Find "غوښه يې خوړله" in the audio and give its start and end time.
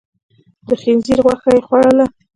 1.25-2.05